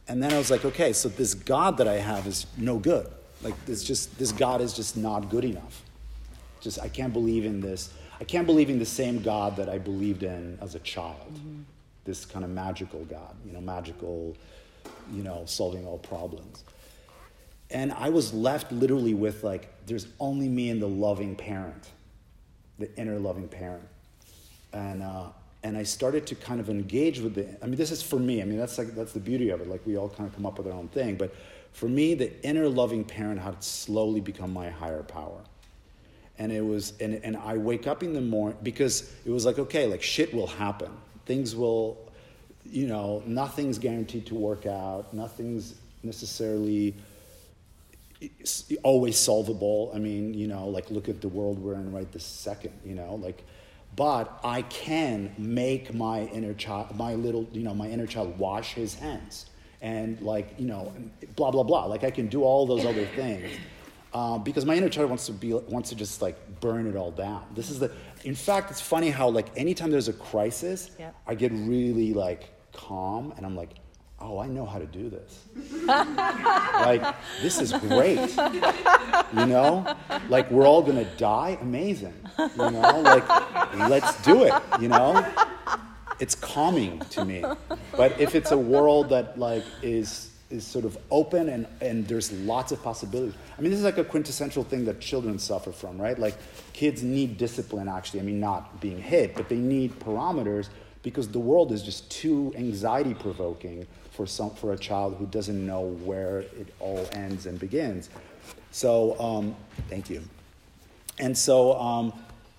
And 0.07 0.23
then 0.23 0.33
I 0.33 0.39
was 0.39 0.53
like, 0.53 0.65
okay, 0.65 0.93
so 0.93 1.09
this 1.09 1.35
God 1.35 1.79
that 1.79 1.89
I 1.89 1.95
have 1.95 2.29
is 2.29 2.47
no 2.57 2.79
good. 2.79 3.09
Like 3.43 3.55
this 3.67 3.83
just, 3.83 4.17
this 4.19 4.31
God 4.31 4.61
is 4.61 4.73
just 4.73 4.97
not 4.97 5.29
good 5.29 5.45
enough. 5.45 5.83
Just, 6.61 6.81
I 6.81 6.89
can't 6.89 7.13
believe 7.13 7.45
in 7.45 7.61
this. 7.61 7.93
I 8.21 8.25
can't 8.25 8.47
believe 8.47 8.71
in 8.71 8.79
the 8.79 8.87
same 8.87 9.21
God 9.21 9.57
that 9.57 9.69
I 9.69 9.79
believed 9.79 10.23
in 10.23 10.59
as 10.63 10.77
a 10.77 10.79
child. 10.79 11.35
Mm-hmm. 11.35 11.63
This 12.05 12.25
kind 12.25 12.45
of 12.45 12.53
magical 12.53 13.05
God, 13.07 13.35
you 13.45 13.53
know, 13.53 13.61
magical, 13.61 14.37
you 15.13 15.25
know, 15.25 15.43
solving 15.47 15.85
all 15.85 15.99
problems 15.99 16.63
and 17.71 17.93
I 17.93 18.11
was 18.11 18.33
left 18.33 18.71
literally 18.71 19.15
with 19.15 19.43
like, 19.43 19.69
there's 19.87 20.07
only 20.21 20.49
me 20.49 20.71
and 20.71 20.81
the 20.81 20.89
loving 20.89 21.35
parent, 21.35 21.91
the 22.79 22.95
inner 22.97 23.19
loving 23.19 23.49
parent. 23.49 23.87
And, 24.73 25.03
uh, 25.03 25.27
and 25.67 25.77
I 25.77 25.83
started 25.83 26.27
to 26.29 26.35
kind 26.37 26.61
of 26.61 26.71
engage 26.71 27.19
with 27.21 27.35
the, 27.35 27.47
I 27.63 27.67
mean, 27.67 27.77
this 27.77 27.91
is 27.91 28.03
for 28.03 28.19
me. 28.19 28.41
I 28.41 28.45
mean, 28.45 28.57
that's 28.57 28.79
like, 28.79 28.95
that's 28.95 29.13
the 29.13 29.21
beauty 29.21 29.51
of 29.51 29.61
it. 29.61 29.69
Like 29.69 29.85
we 29.85 29.97
all 29.97 30.09
kind 30.09 30.29
of 30.29 30.35
come 30.35 30.47
up 30.47 30.59
with 30.59 30.67
our 30.69 30.73
own 30.73 30.89
thing. 30.89 31.17
But 31.17 31.35
for 31.73 31.89
me, 31.89 32.15
the 32.15 32.31
inner 32.47 32.69
loving 32.69 33.05
parent 33.05 33.41
had 33.41 33.63
slowly 33.65 34.21
become 34.21 34.53
my 34.53 34.71
higher 34.71 35.03
power. 35.03 35.41
and 36.39 36.53
it 36.53 36.65
was 36.65 36.93
and, 37.01 37.15
and 37.25 37.37
i 37.37 37.57
wake 37.57 37.87
up 37.87 38.03
in 38.03 38.13
the 38.13 38.21
morning 38.21 38.59
because 38.63 39.11
it 39.25 39.31
was 39.31 39.45
like 39.47 39.59
okay 39.59 39.87
like 39.87 40.03
shit 40.03 40.35
will 40.35 40.47
happen 40.47 40.91
things 41.25 41.55
will 41.57 41.99
you 42.65 42.87
know 42.87 43.23
nothing's 43.27 43.79
guaranteed 43.79 44.27
to 44.27 44.35
work 44.35 44.67
out 44.67 45.13
nothing's 45.15 45.75
necessarily 46.03 46.95
always 48.83 49.17
solvable 49.17 49.91
i 49.95 49.99
mean 49.99 50.35
you 50.35 50.47
know 50.47 50.69
like 50.69 50.91
look 50.91 51.09
at 51.09 51.21
the 51.21 51.29
world 51.29 51.59
we're 51.59 51.75
in 51.75 51.93
right 51.93 52.11
this 52.13 52.25
second 52.25 52.73
you 52.85 52.95
know 52.95 53.15
like 53.17 53.43
but 53.97 54.39
i 54.45 54.63
can 54.63 55.35
make 55.39 55.93
my 55.93 56.23
inner 56.27 56.55
child 56.55 56.95
my 56.97 57.15
little 57.15 57.49
you 57.53 57.63
know 57.63 57.75
my 57.75 57.89
inner 57.89 58.07
child 58.07 58.39
wash 58.39 58.75
his 58.75 58.95
hands 58.95 59.47
and 59.81 60.21
like 60.21 60.55
you 60.59 60.67
know 60.67 60.93
blah 61.35 61.51
blah 61.51 61.63
blah 61.63 61.85
like 61.85 62.05
i 62.05 62.11
can 62.11 62.29
do 62.29 62.43
all 62.43 62.67
those 62.67 62.85
other 62.85 63.07
things 63.17 63.51
um, 64.17 64.43
because 64.43 64.65
my 64.65 64.75
inner 64.75 64.89
child 64.89 65.11
wants 65.11 65.27
to 65.27 65.33
be 65.33 65.53
wants 65.53 65.91
to 65.91 65.95
just 65.95 66.23
like 66.23 66.61
burn 66.61 66.87
it 66.87 66.97
all 66.97 67.11
down. 67.11 67.45
This 67.55 67.69
is 67.69 67.79
the. 67.79 67.93
In 68.25 68.35
fact, 68.35 68.71
it's 68.71 68.81
funny 68.81 69.11
how 69.11 69.29
like 69.29 69.49
anytime 69.57 69.91
there's 69.91 70.09
a 70.09 70.15
crisis, 70.15 70.91
yep. 70.99 71.15
I 71.27 71.35
get 71.35 71.53
really 71.53 72.15
like 72.15 72.49
calm, 72.73 73.35
and 73.37 73.45
I'm 73.45 73.55
like, 73.55 73.71
oh, 74.21 74.39
I 74.39 74.47
know 74.47 74.65
how 74.67 74.79
to 74.79 74.87
do 74.87 75.11
this. 75.11 75.45
like 75.87 77.03
this 77.43 77.61
is 77.61 77.73
great. 77.73 78.37
You 79.35 79.47
know, 79.47 79.97
like 80.29 80.51
we're 80.51 80.67
all 80.67 80.83
gonna 80.83 81.05
die. 81.17 81.59
Amazing. 81.61 82.15
You 82.39 82.71
know, 82.71 83.01
like 83.01 83.29
let's 83.89 84.23
do 84.23 84.45
it. 84.45 84.55
You 84.81 84.89
know, 84.89 85.27
it's 86.21 86.35
calming 86.35 87.01
to 87.11 87.25
me. 87.25 87.45
But 87.97 88.19
if 88.21 88.35
it's 88.35 88.51
a 88.53 88.59
world 88.59 89.11
that 89.11 89.39
like 89.39 89.65
is 89.83 90.31
is 90.49 90.65
sort 90.65 90.85
of 90.85 90.97
open 91.11 91.49
and, 91.49 91.67
and 91.81 92.07
there's 92.07 92.31
lots 92.33 92.71
of 92.71 92.81
possibilities. 92.83 93.35
I 93.59 93.61
mean, 93.61 93.71
this 93.71 93.79
is 93.79 93.85
like 93.85 93.99
a 93.99 94.05
quintessential 94.05 94.63
thing 94.63 94.85
that 94.85 95.01
children 95.01 95.39
suffer 95.39 95.73
from, 95.73 96.01
right? 96.01 96.17
Like 96.17 96.37
kids 96.73 97.03
need 97.03 97.37
discipline, 97.37 97.89
actually. 97.89 98.21
I 98.21 98.23
mean, 98.23 98.39
not 98.39 98.81
being 98.81 99.01
hit, 99.01 99.35
but 99.35 99.49
they 99.49 99.57
need 99.57 99.99
parameters 99.99 100.69
because 101.03 101.29
the 101.29 101.41
world 101.41 101.73
is 101.73 101.83
just 101.83 102.11
too 102.11 102.53
anxiety 102.57 103.15
provoking 103.15 103.87
for, 104.17 104.27
some, 104.27 104.51
for 104.51 104.73
a 104.73 104.79
child 104.79 105.17
who 105.19 105.27
doesn't 105.27 105.67
know 105.67 105.83
where 105.83 106.41
it 106.41 106.73
all 106.81 107.07
ends 107.13 107.47
and 107.47 107.59
begins. 107.59 108.11
So, 108.71 109.19
um, 109.21 109.57
thank 109.89 110.11
you. 110.11 110.23
And 111.19 111.37
so, 111.37 111.79
um, 111.79 112.13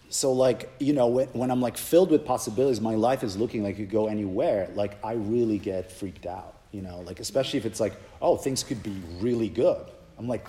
so 0.09 0.31
like 0.31 0.71
you 0.79 0.93
know 0.93 1.07
when, 1.07 1.27
when 1.33 1.51
i'm 1.51 1.59
like 1.59 1.75
filled 1.75 2.09
with 2.09 2.23
possibilities 2.23 2.79
my 2.79 2.95
life 2.95 3.25
is 3.25 3.35
looking 3.35 3.61
like 3.61 3.75
could 3.75 3.89
go 3.89 4.07
anywhere 4.07 4.69
like 4.73 4.97
i 5.03 5.11
really 5.11 5.57
get 5.57 5.91
freaked 5.91 6.25
out 6.25 6.57
you 6.71 6.81
know, 6.81 6.99
like 7.01 7.19
especially 7.19 7.57
if 7.59 7.65
it's 7.65 7.79
like, 7.79 7.93
oh, 8.21 8.37
things 8.37 8.63
could 8.63 8.83
be 8.83 8.95
really 9.19 9.49
good. 9.49 9.83
I'm 10.17 10.27
like, 10.27 10.45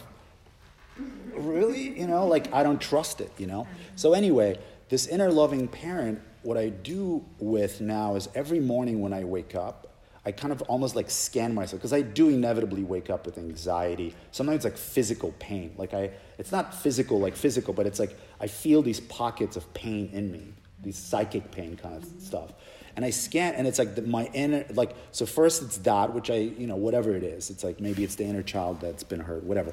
really? 1.32 1.98
You 1.98 2.06
know, 2.06 2.26
like 2.26 2.52
I 2.52 2.62
don't 2.62 2.80
trust 2.80 3.20
it, 3.20 3.32
you 3.38 3.46
know? 3.46 3.66
So 3.96 4.12
anyway, 4.12 4.58
this 4.88 5.06
inner 5.06 5.30
loving 5.30 5.68
parent, 5.68 6.20
what 6.42 6.56
I 6.56 6.68
do 6.68 7.24
with 7.38 7.80
now 7.80 8.16
is 8.16 8.28
every 8.34 8.60
morning 8.60 9.00
when 9.00 9.12
I 9.12 9.24
wake 9.24 9.54
up, 9.54 9.87
I 10.28 10.32
kind 10.32 10.52
of 10.52 10.60
almost 10.62 10.94
like 10.94 11.10
scan 11.10 11.54
myself 11.54 11.80
because 11.80 11.92
I 11.92 12.02
do 12.02 12.28
inevitably 12.28 12.84
wake 12.84 13.08
up 13.08 13.24
with 13.26 13.38
anxiety. 13.38 14.14
Sometimes 14.30 14.56
it's 14.56 14.64
like 14.64 14.76
physical 14.76 15.34
pain. 15.38 15.74
Like 15.76 15.94
I, 15.94 16.10
it's 16.38 16.52
not 16.52 16.74
physical 16.74 17.18
like 17.18 17.34
physical, 17.34 17.72
but 17.72 17.86
it's 17.86 17.98
like 17.98 18.16
I 18.40 18.46
feel 18.46 18.82
these 18.82 19.00
pockets 19.00 19.56
of 19.56 19.72
pain 19.74 20.10
in 20.12 20.30
me, 20.30 20.52
these 20.82 20.98
psychic 20.98 21.50
pain 21.50 21.76
kind 21.76 21.96
of 21.96 22.08
stuff 22.20 22.52
and 22.98 23.04
I 23.04 23.10
scan, 23.10 23.54
and 23.54 23.64
it's 23.68 23.78
like 23.78 23.94
the, 23.94 24.02
my 24.02 24.28
inner, 24.34 24.64
like, 24.74 24.90
so 25.12 25.24
first 25.24 25.62
it's 25.62 25.78
that, 25.78 26.12
which 26.12 26.30
I, 26.30 26.38
you 26.38 26.66
know, 26.66 26.74
whatever 26.74 27.14
it 27.14 27.22
is. 27.22 27.48
It's 27.48 27.62
like 27.62 27.78
maybe 27.78 28.02
it's 28.02 28.16
the 28.16 28.24
inner 28.24 28.42
child 28.42 28.80
that's 28.80 29.04
been 29.04 29.20
hurt, 29.20 29.44
whatever. 29.44 29.72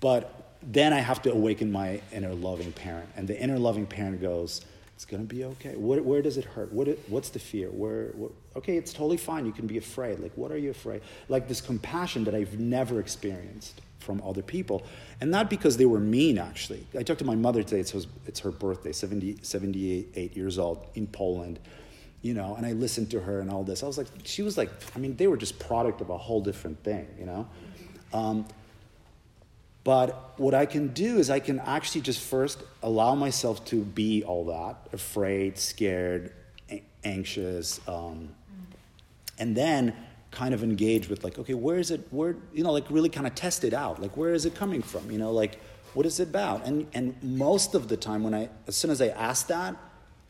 But 0.00 0.32
then 0.62 0.94
I 0.94 1.00
have 1.00 1.20
to 1.22 1.30
awaken 1.30 1.70
my 1.70 2.00
inner 2.10 2.32
loving 2.32 2.72
parent. 2.72 3.10
And 3.16 3.28
the 3.28 3.38
inner 3.38 3.58
loving 3.58 3.84
parent 3.84 4.22
goes, 4.22 4.62
it's 4.94 5.04
going 5.04 5.26
to 5.26 5.34
be 5.34 5.44
okay. 5.44 5.74
Where, 5.76 6.02
where 6.02 6.22
does 6.22 6.36
it 6.36 6.44
hurt? 6.44 6.72
What 6.72 6.88
what's 7.08 7.30
the 7.30 7.38
fear? 7.38 7.68
Where, 7.68 8.12
okay, 8.56 8.76
it's 8.76 8.92
totally 8.92 9.16
fine. 9.16 9.44
You 9.44 9.52
can 9.52 9.66
be 9.66 9.76
afraid. 9.76 10.20
Like, 10.20 10.32
what 10.36 10.52
are 10.52 10.58
you 10.58 10.70
afraid? 10.70 11.02
Like 11.28 11.48
this 11.48 11.60
compassion 11.60 12.24
that 12.24 12.34
I've 12.34 12.58
never 12.60 13.00
experienced 13.00 13.80
from 13.98 14.22
other 14.24 14.42
people. 14.42 14.84
And 15.20 15.30
not 15.30 15.50
because 15.50 15.76
they 15.76 15.86
were 15.86 15.98
mean, 15.98 16.38
actually. 16.38 16.86
I 16.96 17.02
talked 17.02 17.20
to 17.20 17.24
my 17.24 17.34
mother 17.34 17.62
today. 17.62 17.80
It's 17.80 17.90
her, 17.92 18.00
it's 18.26 18.40
her 18.40 18.52
birthday, 18.52 18.92
70, 18.92 19.38
78 19.42 20.36
years 20.36 20.58
old 20.58 20.86
in 20.94 21.06
Poland 21.06 21.58
you 22.24 22.32
know, 22.32 22.54
and 22.54 22.64
I 22.64 22.72
listened 22.72 23.10
to 23.10 23.20
her 23.20 23.40
and 23.40 23.50
all 23.50 23.64
this. 23.64 23.82
I 23.82 23.86
was 23.86 23.98
like, 23.98 24.06
she 24.24 24.40
was 24.40 24.56
like, 24.56 24.70
I 24.96 24.98
mean, 24.98 25.14
they 25.16 25.26
were 25.26 25.36
just 25.36 25.58
product 25.58 26.00
of 26.00 26.08
a 26.08 26.16
whole 26.16 26.40
different 26.40 26.82
thing, 26.82 27.06
you 27.18 27.26
know. 27.26 27.46
Um, 28.14 28.46
but 29.84 30.38
what 30.38 30.54
I 30.54 30.64
can 30.64 30.88
do 30.88 31.18
is 31.18 31.28
I 31.28 31.40
can 31.40 31.60
actually 31.60 32.00
just 32.00 32.20
first 32.20 32.62
allow 32.82 33.14
myself 33.14 33.64
to 33.66 33.82
be 33.82 34.24
all 34.24 34.46
that 34.46 34.76
afraid, 34.92 35.58
scared, 35.58 36.32
anxious, 37.04 37.80
um, 37.86 38.30
and 39.38 39.54
then 39.54 39.94
kind 40.30 40.54
of 40.54 40.62
engage 40.62 41.08
with 41.08 41.22
like, 41.22 41.38
okay, 41.38 41.54
where 41.54 41.78
is 41.78 41.90
it? 41.90 42.08
Where 42.10 42.34
you 42.54 42.64
know, 42.64 42.72
like 42.72 42.90
really 42.90 43.10
kind 43.10 43.26
of 43.26 43.34
test 43.34 43.62
it 43.62 43.74
out. 43.74 44.00
Like, 44.00 44.16
where 44.16 44.32
is 44.32 44.46
it 44.46 44.54
coming 44.54 44.80
from? 44.80 45.10
You 45.10 45.18
know, 45.18 45.32
like 45.32 45.60
what 45.92 46.06
is 46.06 46.18
it 46.18 46.28
about? 46.28 46.66
And 46.66 46.86
and 46.94 47.14
most 47.22 47.74
of 47.74 47.88
the 47.88 47.96
time, 47.96 48.24
when 48.24 48.34
I 48.34 48.48
as 48.66 48.76
soon 48.76 48.90
as 48.90 49.02
I 49.02 49.08
ask 49.08 49.48
that, 49.48 49.76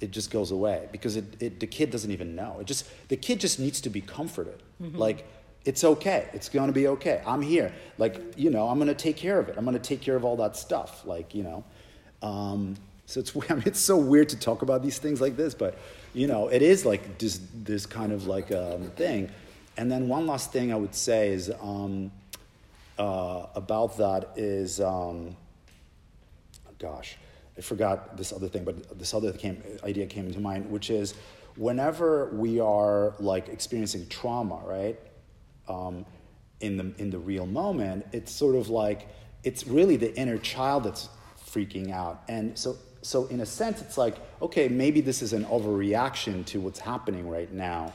it 0.01 0.11
just 0.11 0.31
goes 0.31 0.51
away 0.51 0.89
because 0.93 1.17
it, 1.17 1.25
it, 1.41 1.61
the 1.61 1.67
kid 1.67 1.91
doesn't 1.91 2.11
even 2.11 2.35
know. 2.35 2.59
It 2.61 2.67
just 2.67 2.87
the 3.09 3.17
kid 3.17 3.41
just 3.41 3.59
needs 3.59 3.81
to 3.83 3.91
be 3.91 4.01
comforted. 4.01 4.63
Mm-hmm. 4.83 4.99
Like 4.99 5.27
it's 5.65 5.85
okay. 5.85 6.29
It's 6.33 6.49
going 6.49 6.67
to 6.67 6.73
be 6.73 6.89
okay. 6.89 7.23
I'm 7.27 7.43
here. 7.43 7.73
Like 7.99 8.21
you 8.37 8.51
know, 8.51 8.69
I'm 8.69 8.79
going 8.79 8.89
to 8.89 8.95
take 8.95 9.17
care 9.17 9.39
of 9.39 9.49
it. 9.49 9.57
I'm 9.57 9.65
going 9.65 9.77
to 9.77 9.83
take 9.83 10.01
care 10.01 10.17
of 10.17 10.25
all 10.25 10.37
that 10.37 10.57
stuff. 10.57 11.05
Like 11.07 11.35
you 11.35 11.43
know, 11.43 11.65
um, 12.23 12.77
so 13.07 13.21
it's 13.21 13.35
I 13.51 13.55
mean, 13.55 13.65
it's 13.67 13.81
so 13.81 13.97
weird 13.97 14.29
to 14.31 14.37
talk 14.39 14.63
about 14.63 14.83
these 14.83 14.99
things 14.99 15.21
like 15.21 15.37
this, 15.37 15.55
but 15.55 15.79
you 16.13 16.27
know, 16.27 16.49
it 16.49 16.63
is 16.63 16.85
like 16.85 17.19
this 17.19 17.41
this 17.55 17.87
kind 17.87 18.13
of 18.13 18.27
like 18.27 18.53
um, 18.53 18.91
thing. 18.97 19.31
And 19.77 19.91
then 19.91 20.07
one 20.07 20.27
last 20.27 20.53
thing 20.53 20.73
I 20.73 20.77
would 20.77 20.95
say 20.95 21.31
is 21.31 21.51
um, 21.61 22.13
uh, 22.97 23.47
about 23.57 23.97
that 23.97 24.31
is, 24.37 24.81
um, 24.81 25.37
gosh 26.79 27.17
I 27.57 27.61
forgot 27.61 28.17
this 28.17 28.33
other 28.33 28.49
thing, 28.49 28.65
but 28.65 28.99
this 28.99 29.15
other 29.15 29.33
came, 29.33 29.63
idea 29.85 30.07
came 30.07 30.27
into 30.27 30.41
mind, 30.41 30.71
which 30.71 30.91
is 30.91 31.15
whenever 31.57 32.27
we 32.31 32.59
are 32.59 33.15
like 33.21 33.49
experiencing 33.49 34.09
trauma, 34.09 34.61
right? 34.65 34.99
Um, 35.69 36.05
in 36.61 36.77
the 36.77 36.93
in 36.99 37.11
the 37.11 37.19
real 37.19 37.47
moment, 37.47 38.07
it's 38.13 38.33
sort 38.33 38.55
of 38.55 38.69
like 38.69 39.09
it's 39.43 39.67
really 39.67 39.97
the 39.97 40.15
inner 40.17 40.39
child 40.39 40.85
that's 40.85 41.09
freaking 41.51 41.93
out, 41.93 42.23
and 42.29 42.59
so 42.59 42.77
so 43.03 43.27
in 43.27 43.41
a 43.41 43.47
sense, 43.47 43.83
it's 43.83 43.99
like 43.99 44.17
okay, 44.41 44.69
maybe 44.69 45.01
this 45.01 45.23
is 45.23 45.33
an 45.33 45.45
overreaction 45.47 46.45
to 46.47 46.61
what's 46.61 46.79
happening 46.79 47.29
right 47.29 47.53
now, 47.53 47.93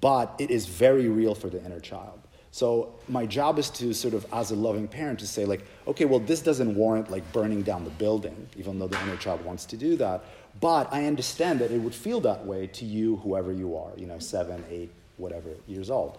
but 0.00 0.34
it 0.38 0.50
is 0.50 0.66
very 0.66 1.08
real 1.08 1.34
for 1.34 1.48
the 1.48 1.64
inner 1.64 1.80
child. 1.80 2.20
So 2.52 2.92
my 3.08 3.24
job 3.24 3.58
is 3.58 3.70
to 3.70 3.94
sort 3.94 4.12
of, 4.12 4.26
as 4.30 4.50
a 4.50 4.56
loving 4.56 4.86
parent, 4.86 5.20
to 5.20 5.26
say 5.26 5.46
like, 5.46 5.64
okay, 5.86 6.04
well, 6.04 6.20
this 6.20 6.42
doesn't 6.42 6.74
warrant 6.74 7.10
like 7.10 7.30
burning 7.32 7.62
down 7.62 7.84
the 7.84 7.90
building, 7.90 8.46
even 8.58 8.78
though 8.78 8.88
the 8.88 9.00
inner 9.04 9.16
child 9.16 9.42
wants 9.42 9.64
to 9.66 9.76
do 9.78 9.96
that. 9.96 10.22
But 10.60 10.92
I 10.92 11.06
understand 11.06 11.60
that 11.60 11.70
it 11.70 11.78
would 11.78 11.94
feel 11.94 12.20
that 12.20 12.44
way 12.44 12.66
to 12.66 12.84
you, 12.84 13.16
whoever 13.16 13.52
you 13.52 13.74
are, 13.78 13.92
you 13.96 14.06
know, 14.06 14.18
seven, 14.18 14.62
eight, 14.68 14.92
whatever 15.16 15.48
years 15.66 15.88
old. 15.88 16.18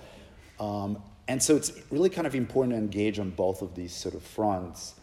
Um, 0.60 1.01
and 1.27 1.41
so 1.41 1.55
it's 1.55 1.72
really 1.89 2.10
kind 2.10 2.27
of 2.27 2.36
important 2.36 2.74
to 2.74 2.77
engage 2.77 3.19
on 3.19 3.29
both 3.31 3.62
of 3.62 3.75
these 3.75 3.93
sort 3.93 4.15
of 4.15 4.24
fronts. 4.24 4.95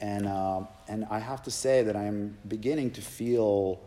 And, 0.00 0.26
uh, 0.26 0.62
and 0.88 1.06
I 1.10 1.18
have 1.18 1.42
to 1.44 1.50
say 1.50 1.82
that 1.82 1.96
I'm 1.96 2.36
beginning 2.46 2.90
to 2.92 3.00
feel 3.00 3.80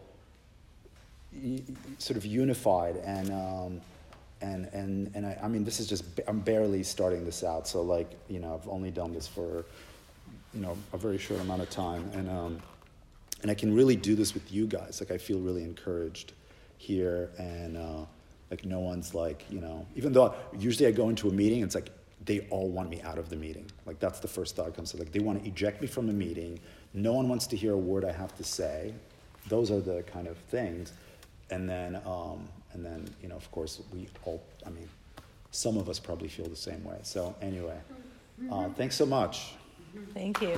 sort 1.98 2.18
of 2.18 2.26
unified 2.26 2.98
and 2.98 3.32
um, 3.32 3.82
and 4.42 4.66
and 4.74 5.12
and 5.14 5.26
I, 5.26 5.38
I, 5.44 5.48
mean 5.48 5.64
this 5.64 5.80
is 5.80 5.88
just 5.88 6.04
I'm 6.28 6.40
barely 6.40 6.84
starting 6.84 7.24
this 7.24 7.44
out. 7.44 7.68
So 7.68 7.82
like 7.82 8.12
you 8.28 8.40
know 8.40 8.54
I've 8.54 8.68
only 8.68 8.92
done 8.92 9.14
this 9.14 9.28
for 9.28 9.66
you 10.54 10.62
know 10.62 10.78
a 10.94 10.98
very 10.98 11.18
short 11.18 11.40
amount 11.40 11.62
of 11.62 11.70
time. 11.70 12.10
And 12.14 12.30
um, 12.30 12.62
and 13.42 13.50
I 13.50 13.54
can 13.54 13.74
really 13.74 13.96
do 13.96 14.16
this 14.16 14.34
with 14.34 14.52
you 14.52 14.68
guys. 14.68 15.00
Like 15.00 15.12
I 15.12 15.18
feel 15.18 15.40
really 15.40 15.64
encouraged 15.64 16.34
here. 16.78 17.30
And 17.38 17.78
uh, 17.78 18.06
like 18.52 18.66
no 18.66 18.80
one's 18.80 19.16
like 19.16 19.44
you 19.50 19.60
know 19.60 19.86
even 19.96 20.14
though 20.14 20.36
usually 20.58 20.88
I 20.88 20.92
go 20.92 21.10
into 21.10 21.28
a 21.30 21.34
meeting 21.34 21.64
it's 21.64 21.76
like 21.76 21.90
they 22.24 22.42
all 22.52 22.70
want 22.70 22.90
me 22.90 23.02
out 23.02 23.18
of 23.18 23.30
the 23.30 23.36
meeting 23.36 23.66
like 23.88 24.00
that's 24.00 24.20
the 24.20 24.28
first 24.28 24.56
thought 24.56 24.76
comes 24.76 24.92
to 24.92 24.98
like 24.98 25.12
they 25.12 25.20
want 25.20 25.42
to 25.42 25.50
eject 25.50 25.82
me 25.82 25.88
from 25.88 26.06
the 26.06 26.14
meeting 26.14 26.60
no 26.94 27.14
one 27.14 27.28
wants 27.28 27.48
to 27.48 27.58
hear 27.58 27.74
a 27.74 27.78
word 27.78 28.06
I 28.06 28.12
have 28.12 28.36
to 28.38 28.44
say 28.44 28.94
those 29.48 29.72
are 29.72 29.80
the 29.80 30.04
kind 30.04 30.28
of 30.28 30.38
things 30.38 30.94
and 31.50 31.68
then 31.68 32.00
um, 32.06 32.48
and 32.74 32.86
then, 32.86 33.08
you 33.22 33.30
know, 33.30 33.36
of 33.36 33.52
course, 33.52 33.82
we 33.94 34.08
all, 34.24 34.42
I 34.66 34.70
mean, 34.70 34.88
some 35.52 35.78
of 35.78 35.90
us 35.90 36.00
probably 36.00 36.30
feel 36.30 36.48
the 36.48 36.56
same 36.56 36.84
way. 36.84 36.98
So, 37.04 37.36
anyway, 37.42 37.78
uh, 38.52 38.70
thanks 38.70 38.96
so 38.96 39.06
much. 39.06 39.54
Thank 40.14 40.42
you. 40.42 40.56